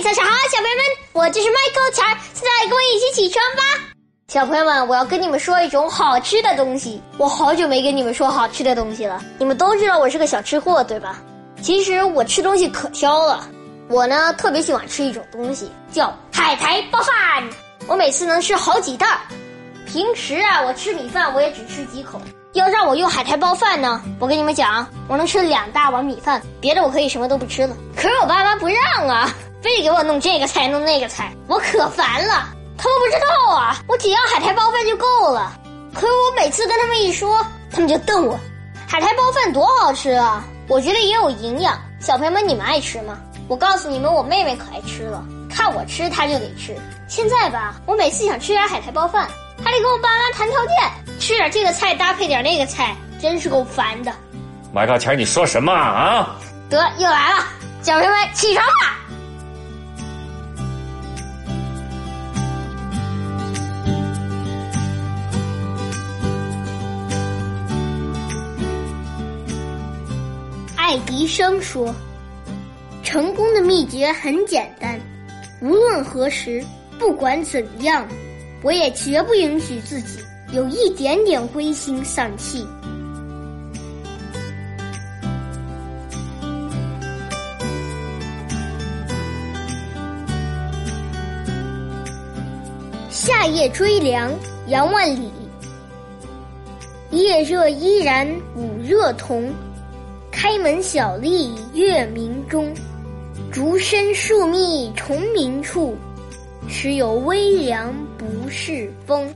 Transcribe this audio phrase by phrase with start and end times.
[0.00, 3.62] 早上好，小朋友们，我就是 Michael 钱儿，现在跟我一起起床吧。
[4.28, 7.00] 小朋友们，我要跟你们说一种好吃的东西。
[7.18, 9.20] 我好久没跟你们说好吃的东西了。
[9.38, 11.20] 你们都知道我是个小吃货，对吧？
[11.60, 13.46] 其实我吃东西可挑了。
[13.88, 17.14] 我呢，特别喜欢吃一种东西，叫海苔包饭。
[17.86, 19.18] 我每次能吃好几袋儿。
[19.86, 22.20] 平时啊，我吃米饭我也只吃几口。
[22.54, 27.76] 要让我用海苔包饭呢，我跟你们讲，我能吃两大碗米饭，别的我可以什么都不吃了。
[27.94, 32.48] 可是我爸妈不让啊，非得给我弄这个菜弄那个菜，我可烦了。
[32.76, 35.52] 他们不知道啊，我只要海苔包饭就够了。
[35.94, 38.38] 可是我每次跟他们一说，他们就瞪我。
[38.88, 40.44] 海苔包饭多好吃啊！
[40.68, 41.78] 我觉得也有营养。
[42.00, 43.18] 小朋友们，你们爱吃吗？
[43.46, 46.76] 我告诉你们，我妹妹可爱吃了，看我吃，她就得吃。
[47.06, 49.28] 现在吧，我每次想吃点海苔包饭，
[49.62, 54.12] 还得跟我爸妈谈条件，吃点这个菜搭配点那个菜，真是够烦的。
[54.72, 56.36] 麦克钱，你说什么啊？
[56.68, 57.44] 得，又来了，
[57.82, 58.98] 小朋友们起床吧。
[70.92, 71.90] 爱迪生说
[73.02, 75.00] ：“成功的秘诀很简单，
[75.62, 76.62] 无论何时，
[76.98, 78.06] 不管怎样，
[78.62, 80.18] 我也绝不允许自己
[80.52, 82.66] 有一点点灰心丧气。”
[93.08, 94.30] 夏夜追凉，
[94.66, 95.32] 杨万里。
[97.10, 99.50] 夜热依然午热同，
[100.32, 102.74] 开门小立月明中。
[103.52, 105.94] 竹深树密虫鸣处，
[106.68, 109.32] 时有微凉不是风。